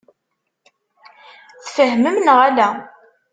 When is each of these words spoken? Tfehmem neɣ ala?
Tfehmem 1.65 2.17
neɣ 2.19 2.37
ala? 2.47 2.69